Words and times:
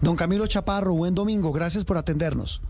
Don 0.00 0.16
Camilo 0.16 0.46
Chaparro, 0.48 0.94
buen 0.94 1.14
domingo, 1.14 1.52
gracias 1.52 1.84
por 1.84 1.96
atendernos. 1.96 2.60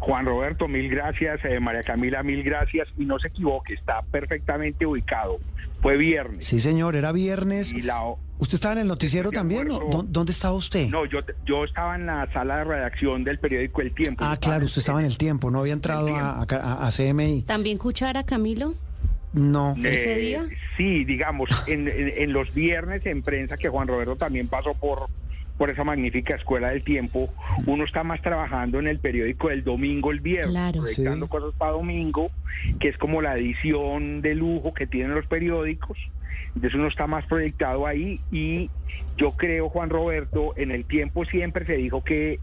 Juan 0.00 0.26
Roberto, 0.26 0.66
mil 0.66 0.90
gracias. 0.90 1.40
Eh, 1.44 1.60
María 1.60 1.82
Camila, 1.82 2.22
mil 2.24 2.42
gracias. 2.42 2.88
Y 2.98 3.04
no 3.04 3.18
se 3.20 3.28
equivoque, 3.28 3.74
está 3.74 4.02
perfectamente 4.10 4.84
ubicado. 4.84 5.38
Fue 5.80 5.96
viernes. 5.96 6.44
Sí, 6.46 6.60
señor, 6.60 6.96
era 6.96 7.12
viernes. 7.12 7.72
Y 7.72 7.82
la, 7.82 8.02
¿Usted 8.38 8.54
estaba 8.54 8.74
en 8.74 8.80
el 8.80 8.88
noticiero 8.88 9.30
también? 9.30 9.70
¿o 9.70 9.76
acuerdo. 9.76 10.02
¿Dó- 10.02 10.06
¿Dónde 10.08 10.32
estaba 10.32 10.54
usted? 10.54 10.88
no, 10.88 11.04
yo, 11.06 11.20
yo 11.46 11.62
estaba 11.64 11.94
en 11.94 12.06
la 12.06 12.28
sala 12.32 12.58
de 12.58 12.64
redacción 12.64 13.22
del 13.22 13.38
periódico 13.38 13.80
El 13.80 13.94
Tiempo. 13.94 14.24
ah, 14.24 14.36
claro, 14.36 14.64
usted 14.64 14.80
estaba 14.80 14.98
en 15.00 15.06
el 15.06 15.16
tiempo, 15.16 15.50
no 15.50 15.60
había 15.60 15.74
entrado 15.74 16.14
a, 16.14 16.40
a- 16.42 16.86
a 16.88 16.90
CMI. 16.90 17.42
¿También 17.42 17.78
cuchara, 17.78 18.24
Camilo? 18.24 18.74
No. 19.32 19.74
Eh, 19.76 19.94
ese 19.94 20.16
día? 20.16 20.46
Sí, 20.76 21.04
digamos, 21.04 21.48
en, 21.68 21.86
en- 21.88 22.12
en 22.16 22.32
los 22.32 22.52
viernes 22.52 23.06
en 23.06 23.22
prensa, 23.22 23.56
que 23.56 23.68
Juan 23.68 23.86
Roberto 23.88 24.16
también 24.16 24.48
pasó 24.48 24.74
por, 24.74 25.06
por 25.56 25.70
esa 25.70 25.84
magnífica 25.84 26.34
escuela 26.34 26.70
del 26.70 26.82
tiempo, 26.82 27.32
uno 27.66 27.84
está 27.84 28.02
más 28.02 28.20
trabajando 28.20 28.78
en 28.80 28.88
el 28.88 28.98
periódico 28.98 29.48
del 29.48 29.62
domingo 29.62 30.10
el 30.10 30.20
viernes, 30.20 30.50
Claro. 30.50 30.80
proyectando 30.82 31.26
Sí. 31.26 31.30
cosas 31.30 31.54
para 31.56 31.72
domingo, 31.72 32.30
que 32.80 32.88
es 32.88 32.98
como 32.98 33.22
la 33.22 33.36
edición 33.36 34.20
de 34.20 34.34
lujo 34.34 34.74
que 34.74 34.86
tienen 34.86 35.14
los 35.14 35.26
periódicos. 35.26 35.96
Entonces 36.56 36.74
uno 36.78 36.88
está 36.88 37.06
más 37.06 37.24
proyectado 37.26 37.86
ahí 37.86 38.20
y 38.30 38.70
yo 39.16 39.32
creo, 39.32 39.68
Juan 39.68 39.90
Roberto, 39.90 40.54
en 40.56 40.70
el 40.70 40.84
tiempo 40.84 41.24
siempre 41.24 41.64
se 41.66 41.76
dijo 41.76 42.02
que 42.04 42.38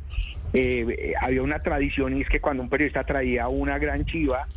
eh, 0.53 1.14
había 1.22 1.42
una 1.42 1.59
tradición 1.59 2.18
y 2.18 2.22
es 2.22 2.30
que 2.30 2.42
cuando 2.42 2.62
un 2.64 2.70
periodista 2.70 3.03
traía 3.06 3.48
una 3.48 3.78
gran 3.78 4.06
chiva, 4.06 4.48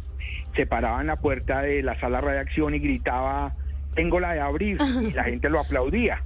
se 0.57 0.67
paraba 0.67 1.01
en 1.01 1.07
la 1.09 1.17
puerta 1.17 1.63
de 1.63 1.83
la 1.83 1.99
sala 2.01 2.21
de 2.21 2.27
redacción 2.29 2.75
y 2.75 2.79
gritaba, 2.81 3.55
tengo 3.95 4.19
la 4.21 4.33
de 4.35 4.41
abrir, 4.41 4.79
y 5.03 5.13
la 5.13 5.25
gente 5.25 5.49
lo 5.51 5.61
aplaudía. 5.61 6.23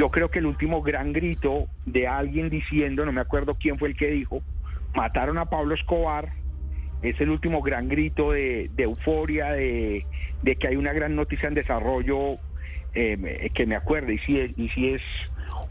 Yo 0.00 0.08
creo 0.10 0.30
que 0.30 0.38
el 0.38 0.46
último 0.46 0.80
gran 0.80 1.12
grito 1.12 1.68
de 1.84 2.06
alguien 2.08 2.48
diciendo, 2.48 3.04
no 3.04 3.12
me 3.12 3.20
acuerdo 3.20 3.54
quién 3.60 3.78
fue 3.78 3.88
el 3.90 3.96
que 3.96 4.06
dijo, 4.06 4.42
mataron 4.94 5.36
a 5.36 5.44
Pablo 5.44 5.74
Escobar, 5.74 6.32
es 7.02 7.20
el 7.20 7.28
último 7.28 7.60
gran 7.60 7.86
grito 7.86 8.32
de, 8.32 8.70
de 8.74 8.84
euforia, 8.84 9.50
de, 9.52 10.06
de 10.40 10.56
que 10.56 10.68
hay 10.68 10.76
una 10.76 10.94
gran 10.94 11.14
noticia 11.16 11.48
en 11.50 11.54
desarrollo, 11.54 12.38
eh, 12.94 13.50
que 13.54 13.66
me 13.66 13.76
acuerde, 13.76 14.14
y 14.14 14.18
si 14.20 14.40
es, 14.40 14.50
y 14.56 14.70
si 14.70 14.88
es 14.94 15.02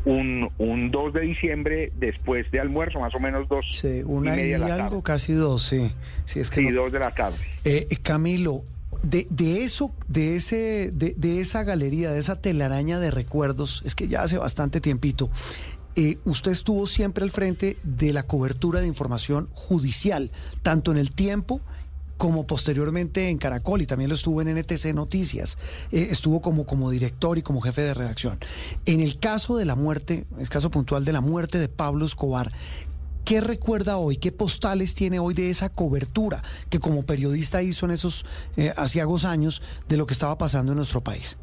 un, 0.05 0.51
un 0.59 0.91
2 0.91 1.11
de 1.13 1.21
diciembre 1.21 1.91
después 1.95 2.51
de 2.51 2.59
almuerzo, 2.59 2.99
más 2.99 3.15
o 3.15 3.19
menos 3.19 3.49
dos 3.49 3.65
Sí, 3.71 4.03
una 4.05 4.29
y 4.29 4.33
y, 4.33 4.41
media 4.43 4.59
de 4.59 4.67
la 4.67 4.73
algo, 4.75 4.87
tarde. 4.89 5.01
casi 5.05 5.33
dos, 5.33 5.63
sí. 5.63 5.91
Sí, 6.25 6.39
es 6.39 6.51
que 6.51 6.61
Sí, 6.61 6.67
no- 6.67 6.83
dos 6.83 6.91
de 6.91 6.99
la 6.99 7.09
tarde. 7.09 7.37
Eh, 7.63 7.87
Camilo, 8.03 8.61
de, 9.03 9.27
de 9.29 9.63
eso, 9.63 9.91
de 10.07 10.35
ese, 10.35 10.91
de, 10.93 11.13
de 11.17 11.41
esa 11.41 11.63
galería, 11.63 12.11
de 12.11 12.19
esa 12.19 12.35
telaraña 12.41 12.99
de 12.99 13.11
recuerdos, 13.11 13.81
es 13.85 13.95
que 13.95 14.07
ya 14.07 14.23
hace 14.23 14.37
bastante 14.37 14.81
tiempito. 14.81 15.29
eh, 15.95 16.17
usted 16.25 16.51
estuvo 16.51 16.87
siempre 16.87 17.23
al 17.23 17.31
frente 17.31 17.77
de 17.83 18.13
la 18.13 18.23
cobertura 18.23 18.79
de 18.81 18.87
información 18.87 19.49
judicial, 19.53 20.31
tanto 20.61 20.91
en 20.91 20.97
el 20.97 21.11
tiempo 21.11 21.61
como 22.17 22.45
posteriormente 22.45 23.29
en 23.29 23.37
Caracol 23.37 23.81
y 23.81 23.85
también 23.85 24.09
lo 24.09 24.15
estuvo 24.15 24.41
en 24.41 24.49
NTC 24.49 24.93
Noticias. 24.93 25.57
Eh, 25.91 26.09
estuvo 26.11 26.41
como, 26.41 26.65
como 26.65 26.91
director 26.91 27.37
y 27.37 27.41
como 27.41 27.61
jefe 27.61 27.81
de 27.81 27.93
redacción. 27.93 28.39
En 28.85 28.99
el 28.99 29.19
caso 29.19 29.55
de 29.55 29.63
la 29.63 29.75
muerte, 29.75 30.25
el 30.37 30.49
caso 30.49 30.69
puntual 30.69 31.05
de 31.05 31.13
la 31.13 31.21
muerte 31.21 31.59
de 31.59 31.69
Pablo 31.69 32.05
Escobar, 32.05 32.51
¿Qué 33.29 33.41
recuerda 33.41 33.97
hoy? 33.97 34.17
¿Qué 34.17 34.31
postales 34.31 34.95
tiene 34.95 35.19
hoy 35.19 35.35
de 35.35 35.51
esa 35.51 35.69
cobertura 35.69 36.41
que 36.71 36.79
como 36.79 37.05
periodista 37.05 37.61
hizo 37.61 37.85
en 37.85 37.91
esos 37.91 38.25
eh, 38.57 38.71
aciagos 38.75 39.23
años 39.23 39.61
de 39.87 39.97
lo 39.97 40.07
que 40.07 40.13
estaba 40.13 40.35
pasando 40.39 40.71
en 40.71 40.77
nuestro 40.77 41.01
país? 41.01 41.37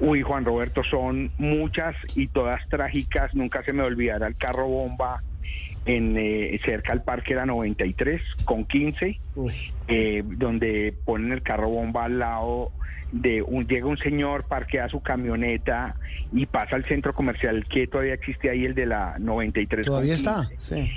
Uy, 0.00 0.22
Juan 0.22 0.44
Roberto, 0.44 0.82
son 0.82 1.30
muchas 1.38 1.94
y 2.16 2.26
todas 2.26 2.68
trágicas. 2.68 3.32
Nunca 3.32 3.62
se 3.62 3.72
me 3.72 3.84
olvidará 3.84 4.26
el 4.26 4.34
carro 4.34 4.66
bomba 4.66 5.22
en 5.86 6.16
eh, 6.18 6.60
cerca 6.64 6.94
al 6.94 7.04
parque 7.04 7.34
era 7.34 7.46
93 7.46 8.20
con 8.44 8.64
15, 8.64 9.20
eh, 9.86 10.24
donde 10.26 10.96
ponen 11.04 11.30
el 11.30 11.42
carro 11.42 11.68
bomba 11.68 12.06
al 12.06 12.18
lado 12.18 12.72
de 13.12 13.42
un 13.42 13.66
llega 13.66 13.86
un 13.86 13.98
señor, 13.98 14.44
parquea 14.44 14.88
su 14.88 15.00
camioneta 15.00 15.96
y 16.32 16.46
pasa 16.46 16.76
al 16.76 16.84
centro 16.84 17.12
comercial 17.12 17.66
que 17.68 17.86
todavía 17.86 18.14
existe 18.14 18.50
ahí 18.50 18.64
el 18.64 18.74
de 18.74 18.86
la 18.86 19.16
93 19.18 19.86
con 19.86 19.92
Todavía 19.92 20.14
15. 20.14 20.30
está. 20.30 20.48
Sí. 20.62 20.90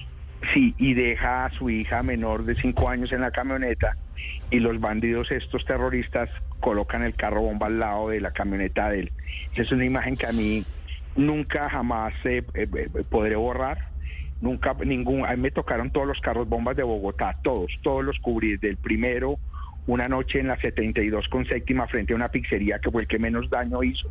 Sí, 0.53 0.75
y 0.77 0.93
deja 0.93 1.45
a 1.45 1.51
su 1.51 1.69
hija 1.69 2.03
menor 2.03 2.43
de 2.43 2.55
cinco 2.55 2.89
años 2.89 3.11
en 3.13 3.21
la 3.21 3.31
camioneta 3.31 3.95
y 4.51 4.59
los 4.59 4.79
bandidos, 4.79 5.31
estos 5.31 5.65
terroristas, 5.65 6.29
colocan 6.59 7.03
el 7.03 7.15
carro 7.15 7.41
bomba 7.41 7.67
al 7.67 7.79
lado 7.79 8.09
de 8.09 8.21
la 8.21 8.31
camioneta 8.31 8.89
de 8.89 9.01
él. 9.01 9.11
Esa 9.53 9.63
es 9.63 9.71
una 9.71 9.85
imagen 9.85 10.15
que 10.15 10.27
a 10.27 10.31
mí 10.31 10.63
nunca 11.15 11.69
jamás 11.69 12.13
eh, 12.25 12.43
eh, 12.53 12.67
eh, 12.75 13.03
podré 13.09 13.35
borrar. 13.35 13.89
Nunca, 14.41 14.75
ningún, 14.85 15.25
a 15.25 15.35
mí 15.35 15.41
me 15.41 15.51
tocaron 15.51 15.91
todos 15.91 16.05
los 16.05 16.19
carros 16.19 16.49
bombas 16.49 16.75
de 16.75 16.83
Bogotá, 16.83 17.37
todos, 17.43 17.71
todos 17.81 18.03
los 18.03 18.19
cubrí, 18.19 18.57
del 18.57 18.75
primero, 18.75 19.39
una 19.87 20.07
noche 20.07 20.39
en 20.39 20.47
la 20.47 20.59
72 20.59 21.27
con 21.27 21.45
séptima 21.45 21.87
frente 21.87 22.13
a 22.13 22.15
una 22.15 22.29
pizzería 22.29 22.79
que 22.79 22.89
fue 22.89 23.03
el 23.03 23.07
que 23.07 23.19
menos 23.19 23.49
daño 23.49 23.83
hizo. 23.83 24.09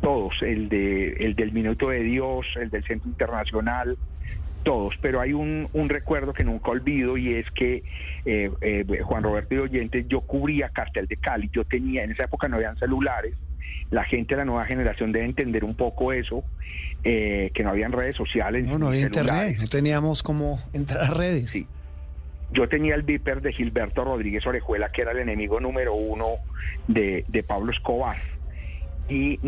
Todos, 0.00 0.42
el, 0.42 0.68
de, 0.68 1.12
el 1.20 1.34
del 1.34 1.52
Minuto 1.52 1.90
de 1.90 2.00
Dios, 2.00 2.46
el 2.56 2.70
del 2.70 2.84
Centro 2.84 3.08
Internacional, 3.08 3.98
todos, 4.62 4.94
pero 5.00 5.20
hay 5.20 5.32
un, 5.32 5.68
un 5.72 5.88
recuerdo 5.88 6.32
que 6.32 6.44
nunca 6.44 6.70
olvido 6.70 7.16
y 7.16 7.34
es 7.34 7.50
que 7.50 7.82
eh, 8.24 8.50
eh, 8.60 9.00
Juan 9.02 9.22
Roberto 9.22 9.54
y 9.54 9.58
Oyentes, 9.58 10.06
yo 10.08 10.20
cubría 10.20 10.68
Castel 10.68 11.06
de 11.06 11.16
Cali, 11.16 11.50
yo 11.52 11.64
tenía, 11.64 12.04
en 12.04 12.12
esa 12.12 12.24
época 12.24 12.48
no 12.48 12.56
habían 12.56 12.76
celulares, 12.76 13.34
la 13.90 14.04
gente 14.04 14.34
de 14.34 14.38
la 14.38 14.44
nueva 14.44 14.64
generación 14.64 15.12
debe 15.12 15.24
entender 15.24 15.64
un 15.64 15.74
poco 15.74 16.12
eso, 16.12 16.44
eh, 17.04 17.50
que 17.54 17.62
no 17.62 17.70
habían 17.70 17.92
redes 17.92 18.16
sociales. 18.16 18.66
No, 18.66 18.78
no 18.78 18.88
había 18.88 19.08
celulares. 19.08 19.52
internet, 19.52 19.60
no 19.60 19.68
teníamos 19.68 20.22
cómo 20.22 20.60
entrar 20.72 21.04
a 21.04 21.10
redes. 21.14 21.50
Sí. 21.50 21.66
Yo 22.52 22.68
tenía 22.68 22.94
el 22.94 23.02
viper 23.02 23.40
de 23.40 23.52
Gilberto 23.52 24.04
Rodríguez 24.04 24.46
Orejuela, 24.46 24.90
que 24.90 25.02
era 25.02 25.12
el 25.12 25.18
enemigo 25.18 25.60
número 25.60 25.94
uno 25.94 26.26
de, 26.88 27.24
de 27.28 27.42
Pablo 27.42 27.72
Escobar. 27.72 28.16
Y, 29.08 29.40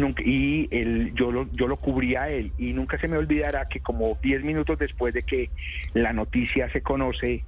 él, 0.73 1.13
yo, 1.15 1.31
lo, 1.31 1.49
yo 1.53 1.69
lo 1.69 1.77
cubría 1.77 2.25
a 2.25 2.31
él. 2.31 2.53
Y 2.59 2.73
nunca 2.73 2.99
se 2.99 3.07
me 3.07 3.17
olvidará 3.17 3.67
que 3.69 3.81
como 3.81 4.19
10 4.21 4.43
minutos 4.43 4.79
después 4.79 5.15
de 5.15 5.23
que 5.23 5.51
la 5.95 6.13
noticia 6.13 6.69
se 6.71 6.83
conoce, 6.83 7.45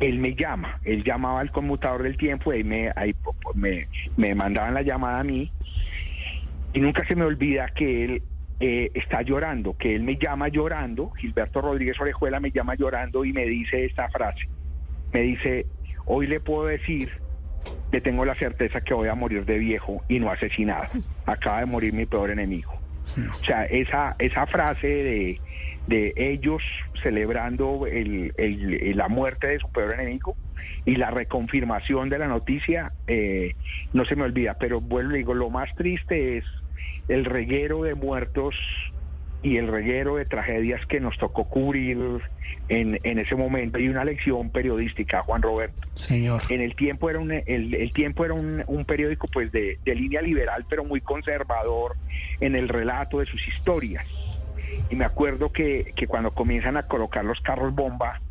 él 0.00 0.18
me 0.18 0.34
llama. 0.34 0.80
Él 0.84 1.04
llamaba 1.04 1.40
al 1.40 1.50
conmutador 1.50 2.02
del 2.02 2.16
tiempo 2.16 2.52
y 2.52 2.56
ahí 2.56 2.64
me, 2.64 2.92
ahí, 2.94 3.14
me, 3.54 3.88
me 4.16 4.34
mandaban 4.34 4.74
la 4.74 4.82
llamada 4.82 5.20
a 5.20 5.24
mí. 5.24 5.50
Y 6.74 6.80
nunca 6.80 7.06
se 7.06 7.14
me 7.14 7.24
olvida 7.24 7.68
que 7.68 8.04
él 8.04 8.22
eh, 8.60 8.90
está 8.94 9.22
llorando, 9.22 9.76
que 9.76 9.94
él 9.94 10.02
me 10.02 10.16
llama 10.16 10.48
llorando, 10.48 11.10
Gilberto 11.10 11.60
Rodríguez 11.60 12.00
Orejuela 12.00 12.40
me 12.40 12.50
llama 12.50 12.74
llorando 12.74 13.24
y 13.24 13.32
me 13.32 13.46
dice 13.46 13.84
esta 13.84 14.08
frase. 14.08 14.48
Me 15.14 15.20
dice, 15.22 15.68
hoy 16.06 16.26
le 16.26 16.40
puedo 16.40 16.66
decir 16.66 17.12
que 17.90 18.00
tengo 18.00 18.24
la 18.24 18.34
certeza 18.34 18.80
que 18.80 18.94
voy 18.94 19.08
a 19.08 19.14
morir 19.14 19.44
de 19.44 19.58
viejo 19.58 20.04
y 20.08 20.18
no 20.18 20.28
asesinado. 20.30 20.88
Acaba 21.24 21.60
de 21.60 21.66
morir 21.66 21.92
mi 21.92 22.04
peor 22.04 22.30
enemigo. 22.30 22.72
O 23.16 23.44
sea, 23.46 23.64
esa, 23.66 24.16
esa 24.18 24.44
frase 24.48 24.88
de, 24.88 25.40
de 25.86 26.12
ellos 26.16 26.64
celebrando 27.00 27.86
el- 27.86 28.32
la 28.96 29.06
muerte 29.08 29.46
de 29.46 29.60
su 29.60 29.70
peor 29.70 29.94
enemigo 29.94 30.36
y 30.84 30.96
la 30.96 31.12
reconfirmación 31.12 32.08
de 32.08 32.18
la 32.18 32.26
noticia, 32.26 32.92
eh, 33.06 33.54
no 33.92 34.04
se 34.04 34.16
me 34.16 34.24
olvida. 34.24 34.54
Pero 34.58 34.80
vuelvo 34.80 35.14
y 35.14 35.18
digo, 35.18 35.34
lo 35.34 35.48
más 35.48 35.72
triste 35.76 36.38
es 36.38 36.44
el 37.06 37.24
reguero 37.24 37.84
de 37.84 37.94
muertos 37.94 38.56
y 39.44 39.58
el 39.58 39.68
reguero 39.68 40.16
de 40.16 40.24
tragedias 40.24 40.84
que 40.86 41.00
nos 41.00 41.18
tocó 41.18 41.44
cubrir 41.44 41.98
en, 42.70 42.98
en 43.02 43.18
ese 43.18 43.36
momento 43.36 43.78
y 43.78 43.88
una 43.88 44.02
lección 44.02 44.48
periodística, 44.48 45.20
Juan 45.20 45.42
Roberto. 45.42 45.86
Señor. 45.92 46.40
En 46.48 46.62
el 46.62 46.74
tiempo 46.74 47.10
era 47.10 47.18
un, 47.18 47.30
el, 47.30 47.74
el 47.74 47.92
tiempo 47.92 48.24
era 48.24 48.32
un, 48.32 48.64
un 48.66 48.86
periódico 48.86 49.28
pues 49.28 49.52
de, 49.52 49.78
de 49.84 49.94
línea 49.94 50.22
liberal, 50.22 50.64
pero 50.68 50.82
muy 50.82 51.02
conservador 51.02 51.94
en 52.40 52.56
el 52.56 52.70
relato 52.70 53.18
de 53.18 53.26
sus 53.26 53.46
historias. 53.46 54.06
Y 54.88 54.96
me 54.96 55.04
acuerdo 55.04 55.52
que, 55.52 55.92
que 55.94 56.06
cuando 56.06 56.30
comienzan 56.30 56.78
a 56.78 56.84
colocar 56.84 57.22
los 57.22 57.38
carros 57.42 57.74
bomba, 57.74 58.22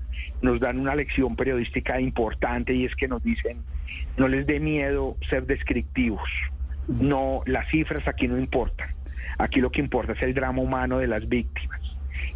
nos 0.41 0.59
dan 0.59 0.79
una 0.79 0.95
lección 0.95 1.35
periodística 1.35 2.01
importante 2.01 2.73
y 2.73 2.85
es 2.85 2.95
que 2.95 3.07
nos 3.07 3.23
dicen, 3.23 3.59
no 4.17 4.27
les 4.27 4.47
dé 4.47 4.59
miedo 4.59 5.15
ser 5.29 5.45
descriptivos. 5.45 6.27
No, 6.87 7.43
las 7.45 7.69
cifras 7.69 8.07
aquí 8.07 8.27
no 8.27 8.39
importan. 8.39 8.89
Aquí 9.37 9.61
lo 9.61 9.71
que 9.71 9.81
importa 9.81 10.13
es 10.13 10.21
el 10.21 10.33
drama 10.33 10.61
humano 10.61 10.99
de 10.99 11.07
las 11.07 11.27
víctimas. 11.27 11.81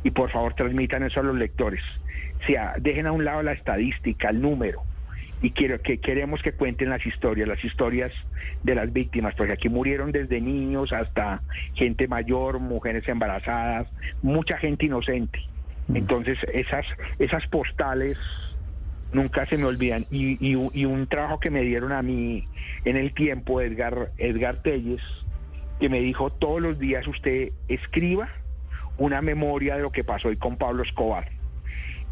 Y 0.04 0.12
por 0.12 0.32
favor 0.32 0.54
transmitan 0.54 1.04
eso 1.04 1.20
a 1.20 1.24
los 1.24 1.36
lectores. 1.36 1.82
Sea, 2.46 2.76
dejen 2.80 3.08
a 3.08 3.12
un 3.12 3.26
lado 3.26 3.44
la 3.44 3.54
estadística, 3.54 4.30
el 4.30 4.42
número. 4.42 4.84
Y 5.42 5.52
quiero 5.52 5.80
que 5.82 6.00
queremos 6.00 6.42
que 6.42 6.54
cuenten 6.54 6.90
las 6.90 7.06
historias, 7.06 7.48
las 7.48 7.64
historias 7.64 8.12
de 8.64 8.74
las 8.74 8.92
víctimas, 8.92 9.36
porque 9.36 9.54
aquí 9.54 9.70
murieron 9.70 10.12
desde 10.12 10.42
niños 10.42 10.94
hasta 10.94 11.42
gente 11.76 12.08
mayor, 12.08 12.60
mujeres 12.60 13.08
embarazadas, 13.08 13.88
mucha 14.24 14.58
gente 14.58 14.88
inocente. 14.88 15.40
Entonces, 15.94 16.40
esas, 16.54 16.86
esas 17.20 17.46
postales 17.48 18.18
nunca 19.14 19.46
se 19.46 19.58
me 19.58 19.66
olvidan. 19.66 20.06
Y, 20.10 20.38
y, 20.46 20.58
y, 20.74 20.86
un 20.86 21.08
trabajo 21.08 21.40
que 21.40 21.50
me 21.50 21.62
dieron 21.62 21.92
a 21.92 22.02
mí 22.02 22.48
en 22.86 22.98
el 22.98 23.14
tiempo, 23.14 23.62
Edgar, 23.62 24.12
Edgar 24.18 24.62
Telles, 24.64 25.02
que 25.80 25.90
me 25.90 26.00
dijo 26.00 26.30
todos 26.32 26.62
los 26.62 26.80
días 26.80 27.08
usted 27.08 27.52
escriba 27.68 28.30
una 28.98 29.22
memoria 29.22 29.76
de 29.76 29.84
lo 29.84 29.90
que 29.90 30.04
pasó 30.04 30.30
hoy 30.30 30.38
con 30.38 30.58
Pablo 30.58 30.84
Escobar. 30.84 31.30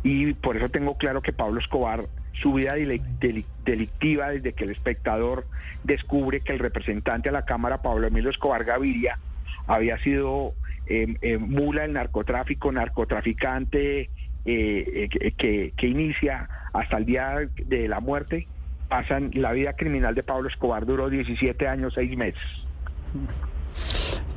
Y 0.03 0.33
por 0.33 0.55
eso 0.55 0.69
tengo 0.69 0.97
claro 0.97 1.21
que 1.21 1.33
Pablo 1.33 1.59
Escobar, 1.59 2.05
su 2.33 2.53
vida 2.53 2.75
delictiva 2.75 4.29
desde 4.29 4.53
que 4.53 4.65
el 4.65 4.69
espectador 4.69 5.47
descubre 5.83 6.41
que 6.41 6.53
el 6.53 6.59
representante 6.59 7.29
a 7.29 7.31
la 7.31 7.45
Cámara, 7.45 7.81
Pablo 7.81 8.05
Emilio 8.05 8.29
Escobar 8.29 8.63
Gaviria, 8.63 9.17
había 9.65 9.97
sido 9.99 10.53
eh, 10.85 11.15
eh, 11.21 11.37
mula 11.39 11.83
del 11.83 11.93
narcotráfico, 11.93 12.71
narcotraficante, 12.71 14.11
eh, 14.45 15.09
que, 15.37 15.73
que, 15.75 15.87
inicia 15.87 16.47
hasta 16.71 16.97
el 16.97 17.05
día 17.05 17.49
de 17.65 17.87
la 17.87 17.99
muerte, 17.99 18.47
pasan, 18.87 19.31
la 19.33 19.53
vida 19.53 19.73
criminal 19.73 20.13
de 20.13 20.21
Pablo 20.21 20.49
Escobar 20.49 20.85
duró 20.85 21.09
17 21.09 21.67
años, 21.67 21.93
6 21.95 22.15
meses. 22.15 22.67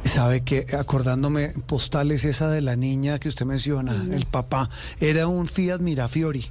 Sabe 0.08 0.40
que 0.40 0.64
acordándome 0.74 1.48
postales 1.66 2.24
esa 2.24 2.48
de 2.48 2.62
la 2.62 2.76
niña 2.76 3.18
que 3.18 3.28
usted 3.28 3.44
menciona, 3.44 4.06
el 4.10 4.24
papá, 4.24 4.70
era 5.00 5.26
un 5.26 5.46
Fiat 5.46 5.80
Mirafiori 5.80 6.46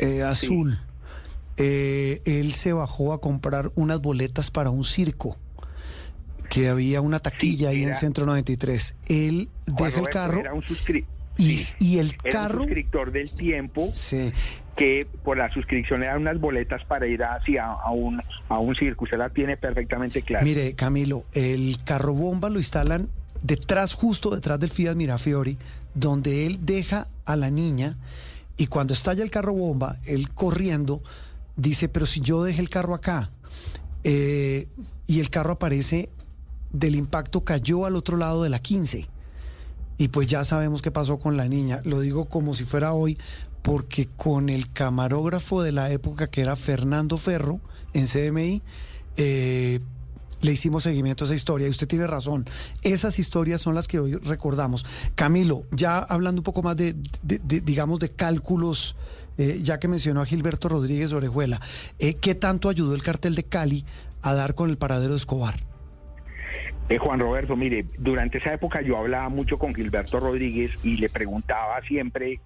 eh, 0.00 0.24
azul. 0.24 0.76
Eh, 1.56 2.20
él 2.26 2.54
se 2.54 2.72
bajó 2.72 3.12
a 3.12 3.20
comprar 3.20 3.70
unas 3.76 4.00
boletas 4.00 4.50
para 4.50 4.70
un 4.70 4.82
circo 4.82 5.38
que 6.50 6.68
había 6.68 7.00
una 7.00 7.20
taquilla 7.20 7.68
ahí 7.68 7.84
en 7.84 7.94
Centro 7.94 8.26
93. 8.26 8.96
Él 9.06 9.48
deja 9.66 10.00
el 10.00 10.08
carro. 10.08 10.40
Era 10.40 10.52
un 10.52 10.64
y, 11.38 11.60
y, 11.78 11.98
el 11.98 12.16
era 12.24 12.30
carro. 12.30 12.62
Un 12.62 12.64
suscriptor 12.64 13.12
del 13.12 13.30
tiempo. 13.30 13.90
Que 14.76 15.06
por 15.24 15.38
la 15.38 15.48
suscripción 15.48 16.00
le 16.00 16.06
dan 16.06 16.20
unas 16.20 16.38
boletas 16.38 16.84
para 16.84 17.06
ir 17.06 17.22
hacia 17.22 17.64
a 17.64 17.90
un, 17.90 18.22
a 18.48 18.58
un 18.58 18.74
circo. 18.74 19.04
Usted 19.04 19.18
la 19.18 19.30
tiene 19.30 19.56
perfectamente 19.56 20.22
clara. 20.22 20.44
Mire, 20.44 20.74
Camilo, 20.74 21.24
el 21.32 21.78
carro 21.84 22.12
bomba 22.12 22.50
lo 22.50 22.58
instalan 22.58 23.08
detrás, 23.42 23.94
justo 23.94 24.30
detrás 24.30 24.60
del 24.60 24.70
Fiat 24.70 24.94
Mirafiori, 24.94 25.56
donde 25.94 26.46
él 26.46 26.58
deja 26.62 27.06
a 27.24 27.36
la 27.36 27.50
niña. 27.50 27.96
Y 28.58 28.66
cuando 28.66 28.92
estalla 28.92 29.22
el 29.22 29.30
carro 29.30 29.54
bomba, 29.54 29.96
él 30.04 30.30
corriendo 30.30 31.02
dice: 31.56 31.88
Pero 31.88 32.04
si 32.04 32.20
yo 32.20 32.44
dejé 32.44 32.60
el 32.60 32.70
carro 32.70 32.94
acá. 32.94 33.30
Eh, 34.04 34.68
y 35.08 35.20
el 35.20 35.30
carro 35.30 35.52
aparece 35.52 36.10
del 36.70 36.94
impacto, 36.94 37.44
cayó 37.44 37.86
al 37.86 37.96
otro 37.96 38.16
lado 38.16 38.42
de 38.42 38.50
la 38.50 38.58
15 38.58 39.08
y 39.98 40.08
pues 40.08 40.26
ya 40.26 40.44
sabemos 40.44 40.82
qué 40.82 40.90
pasó 40.90 41.18
con 41.18 41.36
la 41.36 41.48
niña. 41.48 41.80
Lo 41.84 42.00
digo 42.00 42.26
como 42.26 42.54
si 42.54 42.64
fuera 42.64 42.92
hoy, 42.92 43.18
porque 43.66 44.06
con 44.16 44.48
el 44.48 44.72
camarógrafo 44.72 45.60
de 45.60 45.72
la 45.72 45.90
época 45.90 46.30
que 46.30 46.40
era 46.40 46.54
Fernando 46.54 47.16
Ferro 47.16 47.58
en 47.94 48.06
CMI, 48.06 48.62
eh, 49.16 49.80
le 50.40 50.52
hicimos 50.52 50.84
seguimiento 50.84 51.24
a 51.24 51.26
esa 51.26 51.34
historia 51.34 51.66
y 51.66 51.70
usted 51.70 51.88
tiene 51.88 52.06
razón. 52.06 52.48
Esas 52.82 53.18
historias 53.18 53.60
son 53.60 53.74
las 53.74 53.88
que 53.88 53.98
hoy 53.98 54.14
recordamos. 54.14 54.86
Camilo, 55.16 55.64
ya 55.72 55.98
hablando 55.98 56.38
un 56.38 56.44
poco 56.44 56.62
más 56.62 56.76
de, 56.76 56.94
digamos, 57.24 57.98
de 57.98 58.10
cálculos, 58.10 58.94
eh, 59.36 59.58
ya 59.60 59.80
que 59.80 59.88
mencionó 59.88 60.20
a 60.20 60.26
Gilberto 60.26 60.68
Rodríguez 60.68 61.12
Orejuela, 61.12 61.60
eh, 61.98 62.14
¿qué 62.14 62.36
tanto 62.36 62.68
ayudó 62.68 62.94
el 62.94 63.02
cartel 63.02 63.34
de 63.34 63.42
Cali 63.42 63.84
a 64.22 64.32
dar 64.32 64.54
con 64.54 64.70
el 64.70 64.78
paradero 64.78 65.10
de 65.10 65.16
Escobar? 65.16 65.56
Eh, 66.88 66.98
Juan 66.98 67.18
Roberto, 67.18 67.56
mire, 67.56 67.84
durante 67.98 68.38
esa 68.38 68.54
época 68.54 68.80
yo 68.80 68.96
hablaba 68.96 69.28
mucho 69.28 69.58
con 69.58 69.74
Gilberto 69.74 70.20
Rodríguez 70.20 70.70
y 70.84 70.98
le 70.98 71.08
preguntaba 71.08 71.82
siempre 71.82 72.38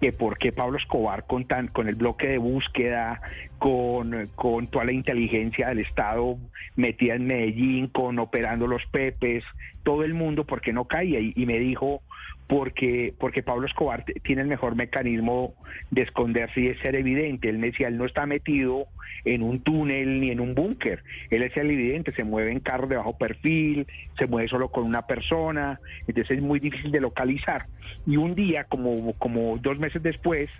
que 0.00 0.12
por 0.12 0.38
qué 0.38 0.52
Pablo 0.52 0.78
Escobar 0.78 1.26
con, 1.26 1.46
tan, 1.46 1.68
con 1.68 1.88
el 1.88 1.94
bloque 1.94 2.28
de 2.28 2.38
búsqueda, 2.38 3.20
con, 3.58 4.28
con 4.34 4.66
toda 4.68 4.84
la 4.84 4.92
inteligencia 4.92 5.68
del 5.68 5.80
Estado 5.80 6.36
metida 6.76 7.14
en 7.14 7.26
Medellín, 7.26 7.88
con 7.88 8.18
operando 8.18 8.66
los 8.66 8.84
Pepes, 8.86 9.44
todo 9.86 10.02
el 10.02 10.14
mundo, 10.14 10.42
¿por 10.42 10.60
qué 10.60 10.72
no 10.72 10.86
caía? 10.86 11.20
y 11.20 11.46
me 11.46 11.60
dijo, 11.60 12.02
porque, 12.48 13.14
porque 13.20 13.44
Pablo 13.44 13.68
Escobar 13.68 14.04
tiene 14.24 14.42
el 14.42 14.48
mejor 14.48 14.74
mecanismo 14.74 15.54
de 15.92 16.02
esconderse 16.02 16.60
y 16.60 16.66
de 16.66 16.78
ser 16.80 16.96
evidente. 16.96 17.48
Él 17.48 17.58
me 17.58 17.68
decía, 17.68 17.86
él 17.86 17.96
no 17.96 18.04
está 18.04 18.26
metido 18.26 18.88
en 19.24 19.44
un 19.44 19.60
túnel 19.60 20.20
ni 20.20 20.32
en 20.32 20.40
un 20.40 20.56
búnker. 20.56 21.04
Él 21.30 21.44
es 21.44 21.56
el 21.56 21.70
evidente, 21.70 22.12
se 22.12 22.24
mueve 22.24 22.50
en 22.50 22.58
carro 22.58 22.88
de 22.88 22.96
bajo 22.96 23.16
perfil, 23.16 23.86
se 24.18 24.26
mueve 24.26 24.48
solo 24.48 24.72
con 24.72 24.82
una 24.82 25.06
persona, 25.06 25.78
entonces 26.08 26.38
es 26.38 26.42
muy 26.42 26.58
difícil 26.58 26.90
de 26.90 27.00
localizar. 27.00 27.66
Y 28.08 28.16
un 28.16 28.34
día, 28.34 28.64
como, 28.64 29.12
como 29.14 29.56
dos 29.58 29.78
meses 29.78 30.02
después, 30.02 30.50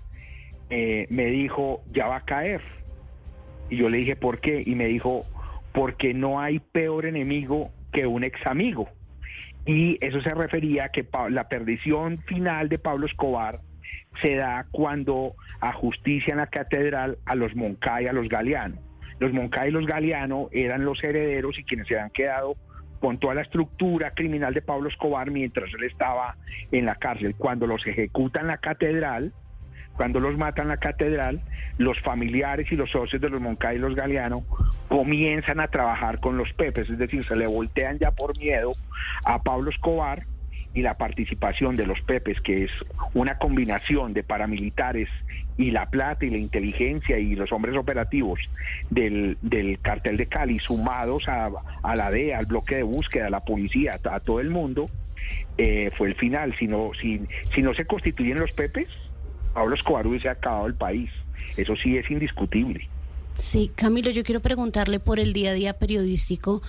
eh, 0.70 1.08
me 1.10 1.26
dijo, 1.26 1.82
ya 1.92 2.06
va 2.06 2.18
a 2.18 2.24
caer. 2.24 2.60
Y 3.70 3.78
yo 3.78 3.90
le 3.90 3.98
dije, 3.98 4.14
¿por 4.14 4.40
qué? 4.40 4.62
Y 4.64 4.76
me 4.76 4.86
dijo, 4.86 5.24
porque 5.72 6.14
no 6.14 6.40
hay 6.40 6.60
peor 6.60 7.06
enemigo 7.06 7.70
que 7.92 8.06
un 8.06 8.24
ex 8.24 8.46
amigo 8.46 8.88
y 9.66 9.98
eso 10.00 10.20
se 10.20 10.32
refería 10.32 10.84
a 10.84 10.88
que 10.90 11.06
la 11.28 11.48
perdición 11.48 12.18
final 12.22 12.68
de 12.68 12.78
Pablo 12.78 13.06
Escobar 13.06 13.60
se 14.22 14.36
da 14.36 14.66
cuando 14.70 15.34
ajustician 15.60 16.38
la 16.38 16.46
catedral 16.46 17.18
a 17.26 17.34
los 17.34 17.54
Moncay, 17.54 18.06
a 18.06 18.12
los 18.12 18.28
Galeano. 18.28 18.80
Los 19.18 19.32
Moncay 19.32 19.68
y 19.68 19.72
los 19.72 19.86
Galeano 19.86 20.48
eran 20.52 20.84
los 20.84 21.02
herederos 21.02 21.58
y 21.58 21.64
quienes 21.64 21.88
se 21.88 21.94
habían 21.94 22.10
quedado 22.10 22.56
con 23.00 23.18
toda 23.18 23.34
la 23.34 23.42
estructura 23.42 24.12
criminal 24.12 24.54
de 24.54 24.62
Pablo 24.62 24.88
Escobar 24.88 25.30
mientras 25.30 25.72
él 25.74 25.84
estaba 25.84 26.36
en 26.70 26.86
la 26.86 26.94
cárcel. 26.94 27.34
Cuando 27.36 27.66
los 27.66 27.86
ejecutan 27.86 28.46
la 28.46 28.58
catedral, 28.58 29.32
cuando 29.96 30.20
los 30.20 30.36
matan 30.36 30.68
la 30.68 30.76
catedral, 30.76 31.40
los 31.78 32.00
familiares 32.00 32.70
y 32.70 32.76
los 32.76 32.90
socios 32.90 33.20
de 33.20 33.30
los 33.30 33.40
Moncay 33.40 33.76
y 33.76 33.80
los 33.80 33.94
Galeano 33.94 34.44
comienzan 34.88 35.60
a 35.60 35.68
trabajar 35.68 36.20
con 36.20 36.36
los 36.36 36.52
Pepes, 36.52 36.90
es 36.90 36.98
decir, 36.98 37.24
se 37.24 37.36
le 37.36 37.46
voltean 37.46 37.98
ya 37.98 38.10
por 38.10 38.38
miedo 38.38 38.72
a 39.24 39.42
Pablo 39.42 39.70
Escobar 39.70 40.24
y 40.76 40.82
la 40.82 40.94
participación 40.98 41.74
de 41.74 41.86
los 41.86 42.02
Pepes, 42.02 42.40
que 42.42 42.64
es 42.64 42.70
una 43.14 43.38
combinación 43.38 44.12
de 44.12 44.22
paramilitares 44.22 45.08
y 45.56 45.70
la 45.70 45.86
plata 45.88 46.26
y 46.26 46.30
la 46.30 46.36
inteligencia 46.36 47.18
y 47.18 47.34
los 47.34 47.50
hombres 47.50 47.74
operativos 47.76 48.38
del, 48.90 49.38
del 49.40 49.78
cartel 49.80 50.18
de 50.18 50.26
Cali, 50.26 50.58
sumados 50.58 51.28
a, 51.28 51.50
la 51.94 52.10
DEA, 52.10 52.38
al 52.38 52.46
bloque 52.46 52.76
de 52.76 52.82
búsqueda, 52.82 53.28
a 53.28 53.30
la 53.30 53.40
policía, 53.40 53.98
a, 54.04 54.20
todo 54.20 54.38
el 54.38 54.50
mundo, 54.50 54.90
eh, 55.56 55.90
fue 55.96 56.08
el 56.08 56.14
final. 56.14 56.54
Si 56.58 56.66
no, 56.66 56.90
si, 57.00 57.22
si 57.54 57.62
no 57.62 57.72
se 57.72 57.86
constituyen 57.86 58.38
los 58.38 58.52
Pepes, 58.52 58.88
Pablo 59.56 59.74
Escobar 59.74 60.06
hubiese 60.06 60.28
acabado 60.28 60.66
el 60.66 60.74
país. 60.74 61.10
Eso 61.56 61.74
sí 61.76 61.96
es 61.96 62.10
indiscutible. 62.10 62.86
Sí, 63.38 63.70
Camilo, 63.74 64.10
yo 64.10 64.22
quiero 64.22 64.40
preguntarle 64.40 65.00
por 65.00 65.18
el 65.18 65.32
día 65.32 65.50
a 65.50 65.54
día 65.54 65.78
periodístico 65.78 66.60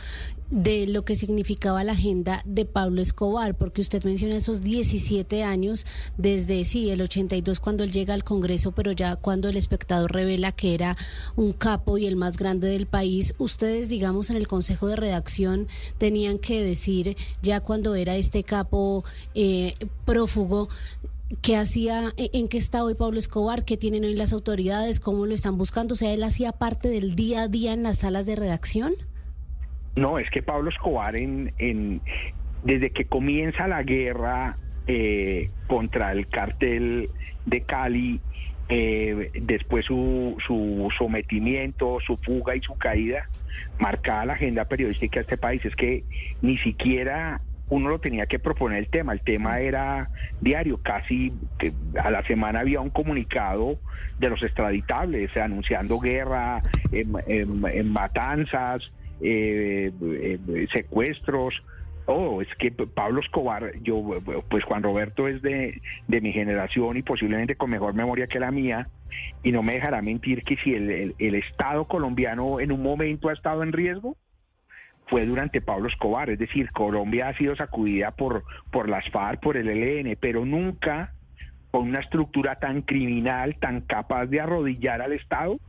de 0.49 0.87
lo 0.87 1.03
que 1.03 1.17
significaba 1.17 1.83
la 1.83 1.91
agenda 1.93 2.41
de 2.45 2.63
Pablo 2.63 3.01
Escobar, 3.01 3.55
porque 3.55 3.81
usted 3.81 4.03
menciona 4.05 4.37
esos 4.37 4.61
17 4.61 5.43
años 5.43 5.85
desde, 6.17 6.63
sí, 6.63 6.89
el 6.89 7.01
82 7.01 7.59
cuando 7.59 7.83
él 7.83 7.91
llega 7.91 8.13
al 8.13 8.23
Congreso, 8.23 8.71
pero 8.71 8.93
ya 8.93 9.17
cuando 9.17 9.49
el 9.49 9.57
espectador 9.57 10.13
revela 10.13 10.53
que 10.53 10.73
era 10.73 10.95
un 11.35 11.51
capo 11.51 11.97
y 11.97 12.05
el 12.05 12.15
más 12.15 12.37
grande 12.37 12.69
del 12.69 12.85
país, 12.85 13.33
ustedes, 13.37 13.89
digamos, 13.89 14.29
en 14.29 14.37
el 14.37 14.47
Consejo 14.47 14.87
de 14.87 14.95
Redacción 14.95 15.67
tenían 15.97 16.39
que 16.39 16.63
decir, 16.63 17.17
ya 17.41 17.59
cuando 17.59 17.95
era 17.95 18.15
este 18.15 18.43
capo 18.43 19.03
eh, 19.35 19.75
prófugo, 20.05 20.69
¿Qué 21.41 21.57
hacía, 21.57 22.13
e, 22.15 22.29
en 22.33 22.47
qué 22.47 22.57
está 22.57 22.83
hoy 22.83 22.95
Pablo 22.95 23.19
Escobar? 23.19 23.65
¿Qué 23.65 23.75
tienen 23.75 24.05
hoy 24.05 24.15
las 24.15 24.31
autoridades? 24.31 25.01
¿Cómo 25.01 25.25
lo 25.25 25.33
están 25.33 25.57
buscando? 25.57 25.93
O 25.93 25.97
sea, 25.97 26.13
¿él 26.13 26.23
hacía 26.23 26.53
parte 26.53 26.87
del 26.87 27.15
día 27.15 27.43
a 27.43 27.47
día 27.49 27.73
en 27.73 27.83
las 27.83 27.99
salas 27.99 28.25
de 28.25 28.37
redacción? 28.37 28.93
No, 29.95 30.19
es 30.19 30.29
que 30.29 30.41
Pablo 30.41 30.69
Escobar, 30.69 31.17
en, 31.17 31.53
en 31.57 32.01
desde 32.63 32.91
que 32.91 33.05
comienza 33.05 33.67
la 33.67 33.83
guerra 33.83 34.57
eh, 34.87 35.49
contra 35.67 36.13
el 36.13 36.27
cartel 36.27 37.09
de 37.45 37.61
Cali, 37.61 38.21
eh, 38.69 39.31
después 39.41 39.85
su, 39.85 40.37
su 40.45 40.89
sometimiento, 40.97 41.97
su 42.05 42.15
fuga 42.17 42.55
y 42.55 42.61
su 42.61 42.75
caída, 42.77 43.27
marcaba 43.79 44.25
la 44.25 44.33
agenda 44.33 44.65
periodística 44.65 45.19
de 45.19 45.23
este 45.23 45.37
país. 45.37 45.65
Es 45.65 45.75
que 45.75 46.05
ni 46.41 46.57
siquiera 46.59 47.41
uno 47.69 47.89
lo 47.89 47.99
tenía 47.99 48.25
que 48.25 48.39
proponer 48.39 48.79
el 48.79 48.89
tema. 48.89 49.13
El 49.13 49.21
tema 49.21 49.59
era 49.59 50.09
diario, 50.41 50.79
casi 50.81 51.33
a 52.01 52.11
la 52.11 52.23
semana 52.23 52.61
había 52.61 52.79
un 52.79 52.89
comunicado 52.89 53.77
de 54.19 54.29
los 54.29 54.41
extraditables 54.43 55.35
anunciando 55.37 55.99
guerra, 55.99 56.61
en, 56.91 57.91
matanzas, 57.91 58.91
eh, 59.21 59.91
secuestros. 60.71 61.61
Oh, 62.05 62.41
es 62.41 62.47
que 62.57 62.71
Pablo 62.71 63.19
Escobar, 63.19 63.73
yo, 63.81 64.01
pues 64.49 64.63
Juan 64.63 64.81
Roberto 64.81 65.27
es 65.27 65.41
de, 65.41 65.81
de 66.07 66.21
mi 66.21 66.31
generación 66.31 66.95
y 66.95 67.01
posiblemente 67.01 67.55
con 67.55 67.69
mejor 67.69 67.93
memoria 67.93 68.27
que 68.27 68.39
la 68.39 68.49
mía, 68.49 68.87
y 69.43 69.51
no 69.51 69.61
me 69.61 69.73
dejará 69.73 70.01
mentir 70.01 70.43
que 70.43 70.55
si 70.57 70.73
el, 70.73 71.15
el, 71.17 71.35
Estado 71.35 71.85
colombiano 71.85 72.61
en 72.61 72.71
un 72.71 72.81
momento 72.81 73.27
ha 73.29 73.33
estado 73.33 73.63
en 73.63 73.73
riesgo, 73.73 74.15
fue 75.07 75.25
durante 75.25 75.61
Pablo 75.61 75.87
Escobar, 75.87 76.29
es 76.29 76.39
decir, 76.39 76.71
Colombia 76.71 77.29
ha 77.29 77.33
sido 77.33 77.55
sacudida 77.55 78.11
por, 78.11 78.43
por 78.71 78.89
las 78.89 79.09
FARC, 79.09 79.39
por 79.39 79.57
el 79.57 79.69
ELN, 79.69 80.17
pero 80.19 80.45
nunca 80.45 81.13
con 81.71 81.89
una 81.89 81.99
estructura 81.99 82.55
tan 82.55 82.81
criminal, 82.81 83.55
tan 83.59 83.81
capaz 83.81 84.25
de 84.27 84.41
arrodillar 84.41 85.01
al 85.01 85.13
Estado 85.13 85.59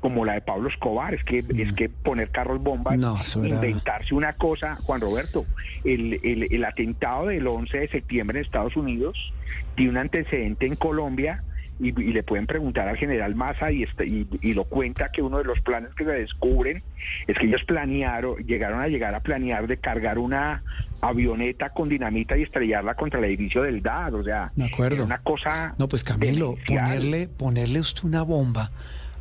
como 0.00 0.24
la 0.24 0.32
de 0.34 0.40
Pablo 0.40 0.68
Escobar, 0.68 1.14
es 1.14 1.22
que 1.22 1.38
es 1.38 1.72
que 1.74 1.88
poner 1.88 2.30
carros 2.30 2.60
bombas, 2.60 2.96
inventarse 3.36 4.14
una 4.16 4.32
cosa, 4.32 4.74
Juan 4.74 5.00
Roberto, 5.00 5.46
el, 5.84 6.18
el, 6.50 6.64
atentado 6.64 7.28
del 7.28 7.46
11 7.46 7.78
de 7.78 7.88
septiembre 7.88 8.40
en 8.40 8.44
Estados 8.44 8.76
Unidos 8.76 9.32
tiene 9.76 9.92
un 9.92 9.98
antecedente 9.98 10.66
en 10.66 10.74
Colombia 10.74 11.44
y, 11.82 11.92
le 11.92 12.22
pueden 12.22 12.46
preguntar 12.46 12.88
al 12.88 12.96
general 12.96 13.34
Massa 13.34 13.72
y, 13.72 13.82
este, 13.82 14.06
y, 14.06 14.54
lo 14.54 14.64
cuenta 14.64 15.10
que 15.10 15.20
uno 15.20 15.38
de 15.38 15.44
los 15.44 15.60
planes 15.60 15.92
que 15.94 16.04
se 16.04 16.12
descubren 16.12 16.82
es 17.26 17.36
que 17.36 17.46
ellos 17.46 17.64
planearon, 17.64 18.36
llegaron 18.46 18.80
a 18.80 18.88
llegar 18.88 19.14
a 19.14 19.20
planear 19.20 19.66
de 19.66 19.78
cargar 19.78 20.18
una 20.18 20.62
avioneta 21.00 21.70
con 21.70 21.88
dinamita 21.88 22.38
y 22.38 22.42
estrellarla 22.42 22.94
contra 22.94 23.18
el 23.18 23.24
edificio 23.24 23.62
del 23.62 23.82
DAD, 23.82 24.14
o 24.14 24.22
sea, 24.22 24.52
una 24.54 25.18
cosa 25.18 25.74
No, 25.78 25.88
pues 25.88 26.04
Camilo, 26.04 26.56
ponerle 26.66 27.28
ponerle 27.28 27.80
usted 27.80 28.04
una 28.04 28.22
bomba 28.22 28.70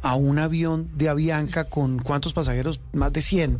a 0.04 0.16
un 0.16 0.38
avión 0.40 0.90
de 0.96 1.10
Avianca 1.10 1.66
con 1.66 2.00
cuántos 2.00 2.34
pasajeros, 2.34 2.82
más 2.94 3.14
de 3.14 3.22
100, 3.22 3.60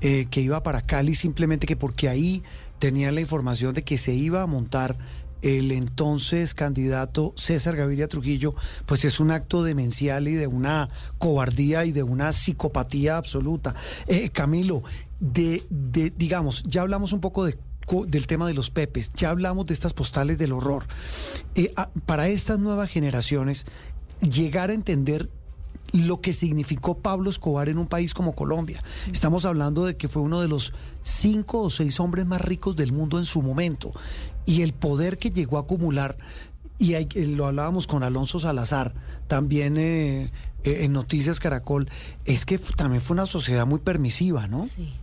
eh, 0.00 0.26
que 0.30 0.40
iba 0.40 0.62
para 0.62 0.82
Cali 0.82 1.14
simplemente 1.14 1.66
que 1.66 1.76
porque 1.76 2.08
ahí 2.08 2.42
tenían 2.78 3.14
la 3.14 3.20
información 3.22 3.74
de 3.74 3.82
que 3.82 3.96
se 3.98 4.12
iba 4.12 4.42
a 4.42 4.46
montar 4.46 4.96
el 5.42 5.70
entonces 5.72 6.54
candidato 6.54 7.34
César 7.36 7.76
Gaviria 7.76 8.08
Trujillo, 8.08 8.54
pues 8.86 9.04
es 9.04 9.20
un 9.20 9.30
acto 9.30 9.62
demencial 9.62 10.28
y 10.28 10.34
de 10.34 10.46
una 10.46 10.88
cobardía 11.18 11.84
y 11.84 11.92
de 11.92 12.02
una 12.02 12.32
psicopatía 12.32 13.16
absoluta. 13.16 13.74
Eh, 14.06 14.30
Camilo, 14.30 14.82
de, 15.20 15.64
de, 15.70 16.10
digamos, 16.10 16.62
ya 16.64 16.82
hablamos 16.82 17.12
un 17.12 17.20
poco 17.20 17.44
de 17.44 17.58
del 18.08 18.26
tema 18.26 18.48
de 18.48 18.54
los 18.54 18.70
pepes, 18.70 19.12
ya 19.14 19.30
hablamos 19.30 19.66
de 19.66 19.74
estas 19.74 19.94
postales 19.94 20.38
del 20.38 20.50
horror. 20.50 20.86
Eh, 21.54 21.72
para 22.04 22.26
estas 22.26 22.58
nuevas 22.58 22.90
generaciones, 22.90 23.64
llegar 24.20 24.70
a 24.70 24.74
entender 24.74 25.30
lo 25.92 26.20
que 26.20 26.32
significó 26.32 26.98
Pablo 26.98 27.30
Escobar 27.30 27.68
en 27.68 27.78
un 27.78 27.86
país 27.86 28.12
como 28.12 28.34
Colombia. 28.34 28.82
Estamos 29.12 29.44
hablando 29.44 29.84
de 29.84 29.96
que 29.96 30.08
fue 30.08 30.22
uno 30.22 30.40
de 30.40 30.48
los 30.48 30.72
cinco 31.02 31.60
o 31.60 31.70
seis 31.70 32.00
hombres 32.00 32.26
más 32.26 32.40
ricos 32.40 32.74
del 32.74 32.92
mundo 32.92 33.18
en 33.18 33.24
su 33.24 33.40
momento 33.40 33.92
y 34.46 34.62
el 34.62 34.72
poder 34.72 35.18
que 35.18 35.30
llegó 35.30 35.58
a 35.58 35.62
acumular, 35.62 36.16
y 36.78 36.94
lo 37.34 37.46
hablábamos 37.46 37.86
con 37.86 38.02
Alonso 38.02 38.40
Salazar, 38.40 38.94
también 39.26 39.76
eh, 39.76 40.30
eh, 40.64 40.84
en 40.84 40.92
Noticias 40.92 41.40
Caracol, 41.40 41.88
es 42.24 42.46
que 42.46 42.58
también 42.58 43.00
fue 43.00 43.14
una 43.14 43.26
sociedad 43.26 43.66
muy 43.66 43.80
permisiva, 43.80 44.46
¿no? 44.46 44.64
Sí. 44.64 44.94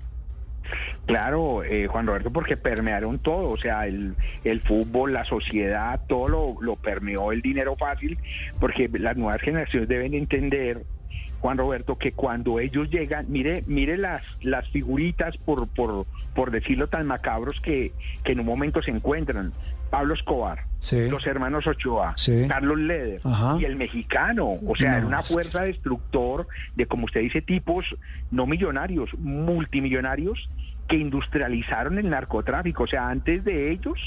Claro, 1.06 1.64
eh, 1.66 1.88
Juan 1.88 2.08
Roberto, 2.08 2.32
porque 2.32 2.56
permearon 2.56 3.20
todo, 3.20 3.50
o 3.50 3.58
sea, 3.58 3.86
el, 3.86 4.16
el 4.46 4.62
fútbol, 4.62 5.12
la 5.12 5.26
sociedad, 5.26 6.00
todo 6.08 6.30
lo, 6.30 6.62
lo, 6.62 6.78
permeó 6.78 7.34
el 7.34 7.42
dinero 7.42 7.76
fácil, 7.76 8.18
porque 8.60 8.90
las 8.94 9.18
nuevas 9.18 9.42
generaciones 9.42 9.90
deben 9.90 10.14
entender, 10.14 10.86
Juan 11.44 11.58
Roberto, 11.58 11.98
que 11.98 12.14
cuando 12.14 12.58
ellos 12.58 12.90
llegan, 12.90 13.26
mire, 13.28 13.66
mire 13.68 13.98
las, 13.98 14.24
las 14.42 14.66
figuritas, 14.70 15.36
por, 15.36 15.68
por, 15.68 16.06
por 16.34 16.52
decirlo 16.52 16.88
tan 16.88 17.06
macabros, 17.06 17.60
que, 17.60 17.92
que 18.24 18.32
en 18.32 18.40
un 18.40 18.46
momento 18.46 18.82
se 18.82 18.92
encuentran. 18.92 19.52
Pablo 19.90 20.14
Escobar, 20.14 20.64
los 21.10 21.28
hermanos 21.28 21.68
Ochoa, 21.68 22.16
Carlos 22.48 22.80
Leder 22.80 23.20
y 23.60 23.66
el 23.66 23.76
mexicano. 23.76 24.58
O 24.66 24.74
sea, 24.78 25.00
era 25.00 25.06
una 25.06 25.22
fuerza 25.22 25.64
destructor 25.64 26.48
de, 26.78 26.86
como 26.86 27.06
usted 27.06 27.20
dice, 27.20 27.42
tipos 27.42 27.94
no 28.32 28.48
millonarios, 28.48 29.10
multimillonarios 29.20 30.50
que 30.88 30.96
industrializaron 30.96 32.00
el 32.00 32.10
narcotráfico. 32.10 32.84
O 32.84 32.88
sea, 32.88 33.10
antes 33.10 33.44
de 33.44 33.70
ellos 33.70 34.00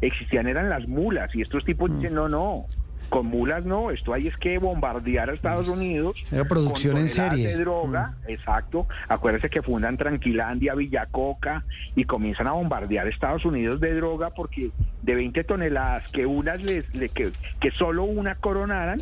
existían 0.00 0.48
eran 0.48 0.68
las 0.68 0.88
mulas 0.88 1.32
y 1.36 1.42
estos 1.42 1.64
tipos 1.64 1.88
mm. 1.88 2.00
dicen, 2.00 2.14
no, 2.16 2.28
no, 2.28 2.66
con 3.10 3.26
mulas 3.26 3.66
no, 3.66 3.90
esto 3.90 4.14
hay 4.14 4.28
es 4.28 4.36
que 4.36 4.58
bombardear 4.58 5.28
a 5.28 5.34
Estados 5.34 5.68
Unidos. 5.68 6.16
Era 6.32 6.44
producción 6.44 6.96
en 6.96 7.08
serie. 7.08 7.48
De 7.48 7.58
droga, 7.58 8.14
mm. 8.26 8.30
exacto. 8.30 8.86
Acuérdense 9.08 9.50
que 9.50 9.60
fundan 9.60 9.96
Tranquilandia, 9.96 10.74
Villacoca 10.74 11.64
y 11.94 12.04
comienzan 12.04 12.46
a 12.46 12.52
bombardear 12.52 13.06
Estados 13.08 13.44
Unidos 13.44 13.80
de 13.80 13.94
droga 13.94 14.30
porque 14.30 14.70
de 15.02 15.14
20 15.14 15.44
toneladas 15.44 16.10
que 16.10 16.24
unas 16.24 16.62
les, 16.62 16.86
que, 17.12 17.32
que 17.60 17.70
solo 17.72 18.04
una 18.04 18.36
coronaran, 18.36 19.00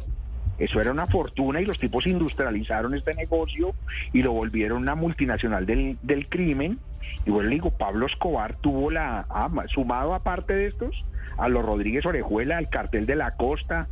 eso 0.59 0.81
era 0.81 0.91
una 0.91 1.07
fortuna 1.07 1.61
y 1.61 1.67
los 1.67 1.79
tipos 1.79 2.07
industrializaron 2.07 2.95
este 2.95 3.15
negocio 3.15 3.75
y 4.12 4.23
lo 4.23 4.33
volvieron 4.33 4.83
una 4.83 4.95
multinacional 4.95 5.67
del, 5.67 5.99
del 6.03 6.29
crimen. 6.29 6.79
Y 7.25 7.31
bueno, 7.31 7.49
le 7.49 7.57
digo, 7.57 7.71
Pablo 7.71 8.07
Escobar 8.07 8.57
tuvo 8.57 8.91
la, 8.91 9.27
ah, 9.31 9.50
sumado 9.69 10.15
aparte 10.15 10.55
de 10.55 10.67
estos, 10.67 11.05
a 11.37 11.49
los 11.49 11.65
Rodríguez 11.65 12.05
Orejuela, 12.07 12.59
al 12.59 12.69
cartel 12.69 13.07
de 13.07 13.17
la 13.17 13.37
costa, 13.37 13.87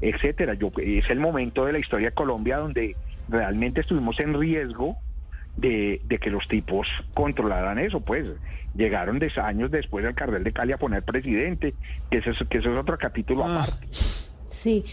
etcétera. 0.00 0.54
Yo, 0.54 0.70
es 0.78 1.08
el 1.10 1.20
momento 1.20 1.64
de 1.64 1.72
la 1.72 1.78
historia 1.78 2.10
de 2.10 2.14
Colombia 2.14 2.58
donde 2.58 2.96
realmente 3.28 3.82
estuvimos 3.82 4.18
en 4.20 4.38
riesgo 4.38 4.96
de, 5.56 6.00
que 6.20 6.30
los 6.30 6.46
tipos 6.48 6.88
controlaran 7.14 7.78
eso, 7.78 8.00
pues 8.00 8.26
llegaron 8.74 9.18
de 9.18 9.32
años 9.36 9.70
después 9.70 10.04
del 10.04 10.14
cartel 10.14 10.44
de 10.44 10.52
Cali 10.52 10.72
a 10.72 10.78
poner 10.78 11.02
presidente, 11.02 11.74
que 12.10 12.18
eso, 12.18 12.32
que 12.48 12.58
eso 12.58 12.72
es 12.72 12.78
otro 12.78 12.96
capítulo 12.98 13.44
ah. 13.44 13.62
aparte. 13.62 13.86
Sí, 14.48 14.84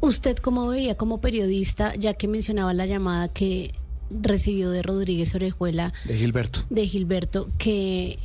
usted 0.00 0.36
cómo 0.36 0.68
veía 0.68 0.96
como 0.96 1.20
periodista, 1.20 1.94
ya 1.94 2.14
que 2.14 2.28
mencionaba 2.28 2.72
la 2.74 2.86
llamada 2.86 3.28
que 3.28 3.72
recibió 4.10 4.70
de 4.70 4.82
Rodríguez 4.82 5.34
Orejuela. 5.34 5.92
De 6.04 6.14
Gilberto. 6.14 6.60
De 6.70 6.86
Gilberto, 6.86 7.48
que 7.58 8.18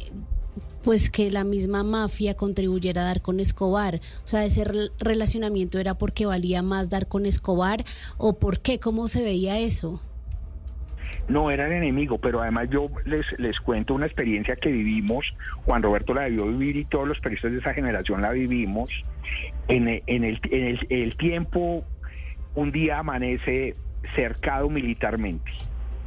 pues 0.83 1.09
que 1.09 1.29
la 1.31 1.43
misma 1.43 1.83
mafia 1.83 2.35
contribuyera 2.35 3.01
a 3.01 3.05
dar 3.05 3.21
con 3.21 3.39
Escobar. 3.39 3.99
O 4.23 4.27
sea, 4.27 4.45
ese 4.45 4.63
relacionamiento 4.99 5.79
era 5.79 5.95
porque 5.95 6.25
valía 6.25 6.61
más 6.61 6.89
dar 6.89 7.07
con 7.07 7.25
Escobar 7.25 7.81
o 8.17 8.39
por 8.39 8.59
qué, 8.59 8.79
cómo 8.79 9.07
se 9.07 9.21
veía 9.21 9.59
eso. 9.59 10.01
No, 11.27 11.51
era 11.51 11.67
el 11.67 11.73
enemigo, 11.73 12.17
pero 12.17 12.41
además 12.41 12.69
yo 12.71 12.89
les, 13.05 13.37
les 13.37 13.59
cuento 13.59 13.93
una 13.93 14.07
experiencia 14.07 14.55
que 14.55 14.71
vivimos, 14.71 15.35
Juan 15.65 15.83
Roberto 15.83 16.15
la 16.15 16.23
debió 16.23 16.47
vivir 16.47 16.75
y 16.75 16.85
todos 16.85 17.07
los 17.07 17.19
periodistas 17.19 17.51
de 17.51 17.59
esa 17.59 17.73
generación 17.73 18.21
la 18.21 18.31
vivimos. 18.31 18.89
En, 19.67 19.87
en, 19.87 20.23
el, 20.23 20.39
en 20.49 20.65
el, 20.65 20.87
el 20.89 21.15
tiempo, 21.17 21.83
un 22.55 22.71
día 22.71 22.99
amanece 22.99 23.75
cercado 24.15 24.69
militarmente 24.69 25.51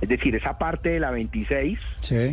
es 0.03 0.09
decir, 0.09 0.35
esa 0.35 0.59
parte 0.59 0.89
de 0.91 1.01
la 1.01 1.13
26, 1.13 1.79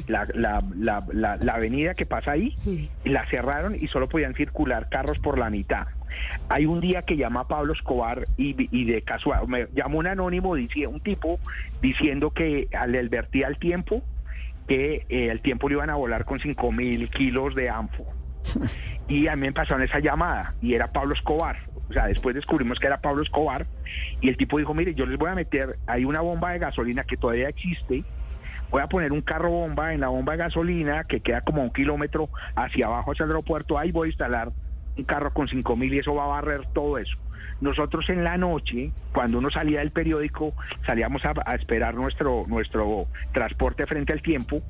la, 0.08 0.28
la, 0.34 0.64
la, 0.76 1.38
la, 1.40 1.54
avenida 1.54 1.94
que 1.94 2.08
pasa 2.08 2.32
ahí, 2.32 2.58
la 3.06 3.28
cerraron 3.28 3.76
y 3.76 3.88
solo 3.88 4.10
podían 4.10 4.34
circular 4.34 4.90
carros 4.90 5.20
por 5.20 5.38
la 5.38 5.52
mitad. 5.52 5.86
Hay 6.50 6.66
un 6.66 6.82
día 6.82 7.04
que 7.04 7.16
llama 7.16 7.48
Pablo 7.48 7.74
Escobar 7.74 8.24
y, 8.38 8.56
y 8.76 8.86
de 8.86 9.04
casual, 9.04 9.48
me 9.48 9.68
llamó 9.76 10.00
un 10.00 10.08
anónimo, 10.08 10.50
un 10.54 11.00
tipo 11.00 11.40
diciendo 11.80 12.32
que 12.32 12.68
le 12.88 13.00
advertía 13.00 13.46
al 13.46 13.60
tiempo 13.60 14.02
que 14.68 15.06
eh, 15.10 15.30
el 15.30 15.42
tiempo 15.42 15.70
le 15.70 15.76
iban 15.76 15.92
a 15.92 15.96
volar 15.96 16.26
con 16.26 16.40
5 16.40 16.72
mil 16.72 17.08
kilos 17.12 17.54
de 17.54 17.70
anfo. 17.70 18.06
y 19.08 19.28
a 19.28 19.36
mí 19.36 19.42
me 19.42 19.52
pasaron 19.52 19.84
esa 19.84 20.00
llamada 20.00 20.56
y 20.60 20.74
era 20.74 20.92
Pablo 20.92 21.14
Escobar. 21.14 21.58
O 21.90 21.94
sea, 21.94 22.08
después 22.08 22.36
descubrimos 22.36 22.80
que 22.80 22.88
era 22.88 23.02
Pablo 23.02 23.24
Escobar 23.24 23.66
y 24.22 24.30
el 24.30 24.38
tipo 24.38 24.60
dijo, 24.60 24.74
mire, 24.74 24.94
yo 24.94 25.06
les 25.06 25.18
voy 25.18 25.30
a 25.30 25.36
meter, 25.36 25.78
hay 25.88 26.06
una 26.06 26.22
bomba 26.22 26.52
de 26.52 26.60
gasolina 26.60 27.04
que 27.04 27.18
todavía 27.18 27.50
existe, 27.50 28.04
voy 28.70 28.82
a 28.82 28.88
poner 28.88 29.12
un 29.12 29.22
carro 29.22 29.50
bomba 29.50 29.94
en 29.94 30.02
la 30.02 30.10
bomba 30.10 30.34
de 30.34 30.40
gasolina 30.40 31.04
que 31.06 31.22
queda 31.22 31.42
como 31.42 31.64
un 31.64 31.72
kilómetro 31.72 32.30
hacia 32.56 32.86
abajo 32.86 33.12
hacia 33.12 33.24
el 33.24 33.32
aeropuerto, 33.32 33.78
ahí 33.78 33.92
voy 33.92 34.08
a 34.08 34.10
instalar 34.10 34.52
un 34.98 35.04
carro 35.04 35.34
con 35.34 35.48
cinco 35.48 35.76
mil 35.76 35.94
y 35.94 36.00
eso 36.00 36.14
va 36.14 36.26
a 36.26 36.28
barrer 36.28 36.68
todo 36.74 36.98
eso. 36.98 37.18
Nosotros 37.62 38.10
en 38.10 38.24
la 38.24 38.38
noche, 38.38 38.92
cuando 39.14 39.40
uno 39.40 39.50
salía 39.50 39.80
del 39.80 39.92
periódico, 39.92 40.54
salíamos 40.86 41.26
a, 41.26 41.34
a, 41.46 41.56
esperar 41.56 41.94
nuestro, 41.94 42.46
nuestro 42.48 43.08
transporte 43.34 43.86
frente 43.86 44.14
al 44.14 44.22
tiempo 44.22 44.62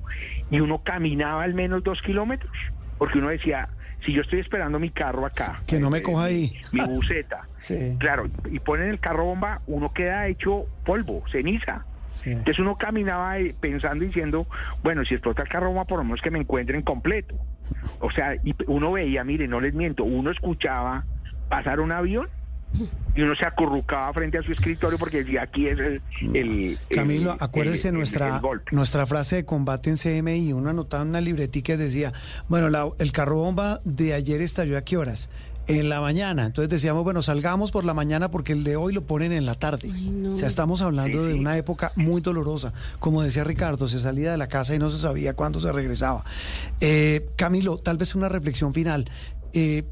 y 0.50 0.60
uno 0.60 0.82
caminaba 0.84 1.44
al 1.44 1.54
menos 1.54 1.84
dos 1.84 2.02
kilómetros, 2.02 2.52
porque 3.00 3.18
uno 3.18 3.30
decía, 3.30 3.70
si 4.06 4.14
yo 4.14 4.22
estoy 4.22 4.40
esperando 4.40 4.78
mi 4.78 4.92
carro 4.92 5.26
acá, 5.26 5.62
que 5.66 5.80
no 5.80 5.90
me 5.90 6.04
coja 6.04 6.26
ahí, 6.26 6.54
mi 6.72 6.82
buceta, 6.82 7.48
claro, 7.98 8.30
y 8.52 8.60
ponen 8.60 8.90
el 8.90 9.00
carro 9.00 9.26
bomba, 9.26 9.62
uno 9.66 9.92
queda 9.92 10.28
hecho 10.28 10.68
polvo, 10.86 11.24
ceniza. 11.32 11.86
Entonces 12.26 12.58
uno 12.58 12.76
caminaba 12.76 13.36
pensando 13.60 14.04
diciendo, 14.04 14.48
bueno, 14.84 15.06
si 15.06 15.14
explota 15.14 15.44
el 15.44 15.50
carro 15.50 15.68
bomba, 15.68 15.86
por 15.86 16.00
lo 16.00 16.04
menos 16.04 16.22
que 16.22 16.32
me 16.32 16.40
encuentren 16.40 16.82
completo. 16.82 17.36
O 18.00 18.10
sea, 18.10 18.36
y 18.36 18.56
uno 18.66 18.92
veía, 18.92 19.24
mire, 19.24 19.48
no 19.48 19.62
les 19.62 19.74
miento, 19.74 20.04
uno 20.04 20.32
escuchaba 20.32 21.06
pasar 21.50 21.80
un 21.80 21.92
avión 21.92 22.28
y 23.16 23.22
uno 23.22 23.36
se 23.36 23.46
acurrucaba 23.46 24.14
frente 24.14 24.38
a 24.38 24.42
su 24.44 24.52
escritorio 24.52 24.98
porque 24.98 25.24
decía 25.24 25.42
aquí 25.44 25.68
es 25.68 25.80
el, 25.80 26.02
el 26.36 26.78
Camilo, 26.94 27.34
el- 27.34 27.38
acuérdese 27.42 27.90
el- 27.90 27.96
nuestra, 27.96 28.36
el 28.36 28.42
golpe. 28.42 28.76
nuestra 28.76 29.06
frase 29.06 29.38
de 29.38 29.46
combate 29.46 29.90
en 29.90 29.98
CMI. 29.98 30.54
Uno 30.54 30.70
anotaba 30.70 31.04
en 31.04 31.10
una 31.10 31.22
libretica 31.22 31.74
que 31.74 31.78
decía, 31.78 32.14
bueno, 32.48 32.70
la- 32.70 32.90
el 33.00 33.12
carro 33.12 33.38
bomba 33.38 33.80
de 33.84 34.14
ayer 34.14 34.42
estalló 34.42 34.78
a 34.78 34.82
qué 34.82 34.98
horas? 34.98 35.30
En 35.68 35.88
la 35.88 36.02
mañana. 36.02 36.46
Entonces 36.48 36.68
decíamos, 36.70 37.04
bueno, 37.04 37.22
salgamos 37.22 37.72
por 37.72 37.86
la 37.86 37.94
mañana 37.94 38.32
porque 38.32 38.54
el 38.54 38.64
de 38.64 38.76
hoy 38.76 38.92
lo 38.92 39.04
ponen 39.04 39.32
en 39.32 39.46
la 39.46 39.54
tarde. 39.54 39.92
Ay, 39.94 40.10
no. 40.10 40.34
O 40.34 40.36
sea, 40.36 40.48
estamos 40.48 40.82
hablando 40.82 41.20
Sí, 41.22 41.28
de 41.28 41.34
sí. 41.34 41.40
una 41.40 41.58
época 41.58 41.92
muy 41.96 42.22
dolorosa. 42.22 42.74
Como 43.00 43.22
decía 43.22 43.44
Ricardo, 43.44 43.88
se 43.88 44.00
salía 44.00 44.32
de 44.32 44.38
la 44.40 44.48
casa 44.48 44.74
y 44.74 44.80
no 44.80 44.90
se 44.90 44.98
sabía 44.98 45.36
cuándo 45.36 45.60
se 45.60 45.72
regresaba. 45.72 46.26
Eh, 46.82 47.30
Camilo, 47.36 47.78
tal 47.78 47.98
vez 47.98 48.16
una 48.16 48.30
reflexión 48.30 48.74
final. 48.74 49.12
Eh, 49.54 49.84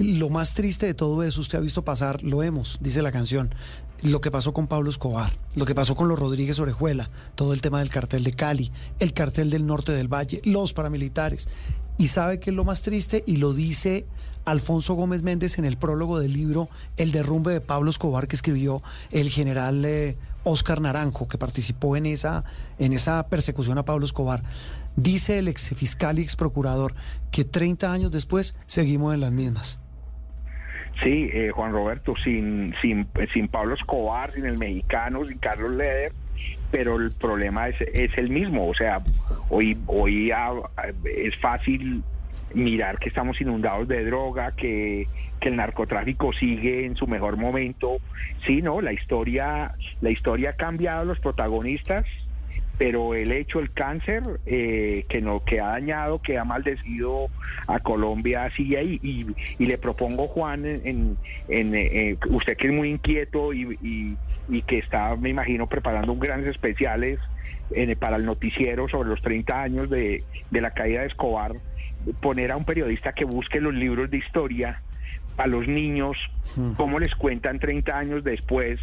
lo 0.00 0.28
más 0.30 0.54
triste 0.54 0.86
de 0.86 0.94
todo 0.94 1.22
eso, 1.22 1.40
usted 1.40 1.58
ha 1.58 1.60
visto 1.60 1.84
pasar, 1.84 2.22
lo 2.22 2.42
hemos, 2.42 2.78
dice 2.80 3.02
la 3.02 3.12
canción, 3.12 3.54
lo 4.02 4.20
que 4.20 4.30
pasó 4.30 4.52
con 4.52 4.66
Pablo 4.66 4.90
Escobar, 4.90 5.32
lo 5.54 5.66
que 5.66 5.74
pasó 5.74 5.94
con 5.94 6.08
los 6.08 6.18
Rodríguez 6.18 6.58
Orejuela, 6.58 7.10
todo 7.34 7.52
el 7.52 7.60
tema 7.60 7.80
del 7.80 7.90
cartel 7.90 8.24
de 8.24 8.32
Cali, 8.32 8.72
el 8.98 9.12
cartel 9.12 9.50
del 9.50 9.66
norte 9.66 9.92
del 9.92 10.08
Valle, 10.08 10.40
los 10.44 10.72
paramilitares. 10.72 11.48
Y 11.98 12.08
sabe 12.08 12.40
que 12.40 12.48
es 12.48 12.56
lo 12.56 12.64
más 12.64 12.80
triste 12.80 13.22
y 13.26 13.36
lo 13.36 13.52
dice 13.52 14.06
Alfonso 14.46 14.94
Gómez 14.94 15.22
Méndez 15.22 15.58
en 15.58 15.66
el 15.66 15.76
prólogo 15.76 16.18
del 16.18 16.32
libro 16.32 16.70
El 16.96 17.12
derrumbe 17.12 17.52
de 17.52 17.60
Pablo 17.60 17.90
Escobar 17.90 18.26
que 18.26 18.36
escribió 18.36 18.82
el 19.10 19.28
general 19.28 19.84
eh, 19.84 20.16
Oscar 20.44 20.80
Naranjo, 20.80 21.28
que 21.28 21.36
participó 21.36 21.96
en 21.96 22.06
esa, 22.06 22.44
en 22.78 22.94
esa 22.94 23.26
persecución 23.28 23.76
a 23.76 23.84
Pablo 23.84 24.06
Escobar. 24.06 24.42
Dice 24.96 25.38
el 25.38 25.48
ex 25.48 25.68
fiscal 25.68 26.18
y 26.18 26.22
ex 26.22 26.36
procurador 26.36 26.94
que 27.30 27.44
30 27.44 27.92
años 27.92 28.10
después 28.10 28.54
seguimos 28.66 29.12
en 29.12 29.20
las 29.20 29.32
mismas. 29.32 29.78
Sí, 31.02 31.30
eh, 31.32 31.50
Juan 31.50 31.72
Roberto, 31.72 32.14
sin, 32.16 32.74
sin, 32.82 33.06
sin 33.32 33.48
Pablo 33.48 33.74
Escobar, 33.74 34.32
sin 34.32 34.44
el 34.44 34.58
mexicano, 34.58 35.24
sin 35.24 35.38
Carlos 35.38 35.70
Leder, 35.70 36.12
pero 36.70 36.96
el 36.96 37.12
problema 37.12 37.68
es, 37.68 37.80
es 37.80 38.16
el 38.18 38.28
mismo. 38.28 38.68
O 38.68 38.74
sea, 38.74 39.00
hoy, 39.48 39.78
hoy 39.86 40.30
ah, 40.30 40.52
es 41.04 41.36
fácil 41.38 42.02
mirar 42.54 42.98
que 42.98 43.08
estamos 43.08 43.40
inundados 43.40 43.88
de 43.88 44.04
droga, 44.04 44.52
que, 44.52 45.06
que 45.40 45.48
el 45.48 45.56
narcotráfico 45.56 46.32
sigue 46.32 46.84
en 46.84 46.96
su 46.96 47.06
mejor 47.06 47.36
momento. 47.36 47.98
Sí, 48.46 48.62
no, 48.62 48.80
la 48.80 48.92
historia, 48.92 49.72
la 50.00 50.10
historia 50.10 50.50
ha 50.50 50.54
cambiado 50.54 51.04
los 51.04 51.20
protagonistas, 51.20 52.06
pero 52.80 53.14
el 53.14 53.30
hecho, 53.30 53.60
el 53.60 53.72
cáncer 53.72 54.22
eh, 54.46 55.04
que 55.10 55.20
no 55.20 55.44
que 55.44 55.60
ha 55.60 55.66
dañado, 55.66 56.18
que 56.18 56.38
ha 56.38 56.44
maldecido 56.46 57.28
a 57.66 57.78
Colombia 57.78 58.50
sigue 58.56 58.78
ahí. 58.78 58.98
Y, 59.02 59.26
y 59.62 59.66
le 59.66 59.76
propongo, 59.76 60.28
Juan, 60.28 60.64
en, 60.64 60.80
en- 60.86 61.18
en, 61.48 61.74
eh, 61.74 62.16
usted 62.30 62.56
que 62.56 62.68
es 62.68 62.72
muy 62.72 62.88
inquieto 62.88 63.52
y, 63.52 63.76
y- 63.82 64.16
y 64.48 64.62
que 64.62 64.78
está, 64.78 65.14
me 65.14 65.28
imagino, 65.28 65.66
preparando 65.66 66.16
grandes 66.16 66.48
especiales 66.52 67.18
eh, 67.70 67.94
para 67.96 68.16
el 68.16 68.24
noticiero 68.24 68.88
sobre 68.88 69.10
los 69.10 69.20
30 69.20 69.60
años 69.60 69.90
de, 69.90 70.24
de 70.50 70.60
la 70.62 70.70
caída 70.70 71.02
de 71.02 71.08
Escobar, 71.08 71.52
poner 72.20 72.50
a 72.50 72.56
un 72.56 72.64
periodista 72.64 73.12
que 73.12 73.26
busque 73.26 73.60
los 73.60 73.74
libros 73.74 74.10
de 74.10 74.16
historia 74.16 74.80
a 75.36 75.46
los 75.46 75.66
niños, 75.66 76.16
cómo 76.76 76.98
les 76.98 77.14
cuentan 77.14 77.58
30 77.58 77.96
años 77.96 78.24
después 78.24 78.78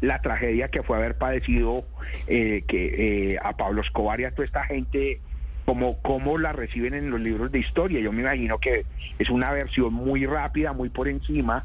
la 0.00 0.20
tragedia 0.20 0.68
que 0.68 0.82
fue 0.82 0.96
haber 0.96 1.16
padecido 1.16 1.84
eh, 2.26 2.64
que 2.66 3.32
eh, 3.32 3.38
a 3.42 3.56
Pablo 3.56 3.82
Escobar 3.82 4.20
y 4.20 4.24
a 4.24 4.32
toda 4.32 4.44
esta 4.44 4.64
gente, 4.64 5.20
como 5.64 6.00
cómo 6.02 6.38
la 6.38 6.52
reciben 6.52 6.94
en 6.94 7.10
los 7.10 7.20
libros 7.20 7.52
de 7.52 7.60
historia. 7.60 8.00
Yo 8.00 8.12
me 8.12 8.22
imagino 8.22 8.58
que 8.58 8.84
es 9.18 9.30
una 9.30 9.52
versión 9.52 9.94
muy 9.94 10.26
rápida, 10.26 10.72
muy 10.72 10.88
por 10.88 11.08
encima, 11.08 11.64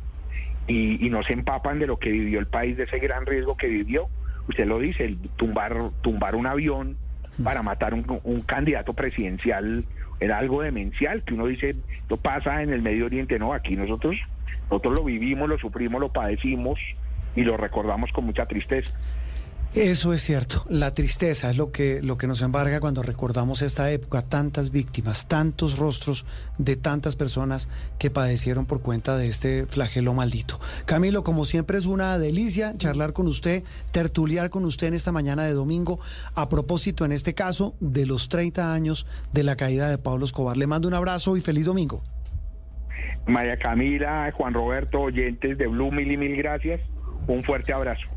y, 0.67 1.03
y 1.05 1.09
no 1.09 1.23
se 1.23 1.33
empapan 1.33 1.79
de 1.79 1.87
lo 1.87 1.97
que 1.97 2.11
vivió 2.11 2.39
el 2.39 2.47
país, 2.47 2.77
de 2.77 2.83
ese 2.83 2.99
gran 2.99 3.25
riesgo 3.25 3.57
que 3.57 3.67
vivió. 3.67 4.07
Usted 4.47 4.65
lo 4.65 4.79
dice, 4.79 5.05
el 5.05 5.17
tumbar, 5.35 5.75
tumbar 6.01 6.35
un 6.35 6.45
avión 6.45 6.95
para 7.43 7.63
matar 7.63 7.93
un, 7.93 8.19
un 8.23 8.41
candidato 8.41 8.93
presidencial 8.93 9.83
era 10.19 10.37
algo 10.37 10.61
demencial, 10.61 11.23
que 11.23 11.33
uno 11.33 11.45
dice, 11.45 11.75
esto 12.01 12.17
pasa 12.17 12.63
en 12.63 12.71
el 12.71 12.81
Medio 12.81 13.05
Oriente, 13.05 13.37
no, 13.37 13.53
aquí 13.53 13.75
nosotros, 13.75 14.15
nosotros 14.69 14.95
lo 14.95 15.03
vivimos, 15.03 15.47
lo 15.47 15.57
sufrimos, 15.57 16.01
lo 16.01 16.09
padecimos 16.09 16.79
y 17.35 17.43
lo 17.43 17.57
recordamos 17.57 18.11
con 18.11 18.25
mucha 18.25 18.45
tristeza. 18.45 18.91
Eso 19.77 20.11
es 20.11 20.23
cierto. 20.23 20.65
La 20.69 20.91
tristeza 20.91 21.51
es 21.51 21.57
lo 21.57 21.71
que, 21.71 22.01
lo 22.01 22.17
que 22.17 22.25
nos 22.25 22.41
embarga 22.41 22.79
cuando 22.79 23.03
recordamos 23.03 23.61
esta 23.61 23.91
época, 23.91 24.23
tantas 24.23 24.71
víctimas, 24.71 25.27
tantos 25.27 25.77
rostros 25.77 26.25
de 26.57 26.77
tantas 26.77 27.15
personas 27.15 27.69
que 27.99 28.09
padecieron 28.09 28.65
por 28.65 28.81
cuenta 28.81 29.17
de 29.17 29.27
este 29.27 29.67
flagelo 29.67 30.15
maldito. 30.15 30.59
Camilo, 30.85 31.23
como 31.23 31.45
siempre 31.45 31.77
es 31.77 31.85
una 31.85 32.17
delicia 32.17 32.75
charlar 32.77 33.13
con 33.13 33.27
usted, 33.27 33.63
tertuliar 33.91 34.49
con 34.49 34.65
usted 34.65 34.87
en 34.87 34.93
esta 34.95 35.11
mañana 35.11 35.43
de 35.43 35.53
domingo, 35.53 35.99
a 36.33 36.49
propósito 36.49 37.05
en 37.05 37.11
este 37.11 37.35
caso 37.35 37.75
de 37.79 38.07
los 38.07 38.29
30 38.29 38.73
años 38.73 39.05
de 39.31 39.43
la 39.43 39.57
caída 39.57 39.89
de 39.89 39.99
Pablo 39.99 40.25
Escobar. 40.25 40.57
Le 40.57 40.65
mando 40.65 40.87
un 40.87 40.95
abrazo 40.95 41.37
y 41.37 41.41
feliz 41.41 41.65
domingo. 41.65 42.03
María 43.27 43.57
Camila, 43.57 44.31
Juan 44.33 44.55
Roberto, 44.55 45.01
oyentes 45.01 45.55
de 45.55 45.67
Blue, 45.67 45.91
mil 45.91 46.11
y 46.11 46.17
mil 46.17 46.35
gracias. 46.35 46.81
Un 47.27 47.43
fuerte 47.43 47.73
abrazo. 47.73 48.16